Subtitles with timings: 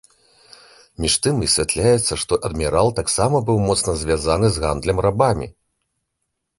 [1.05, 5.47] Між тым высвятляецца, што адмірал таксама быў моцна звязаны з гандлем рабамі.